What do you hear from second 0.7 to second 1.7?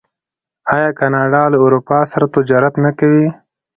آیا کاناډا له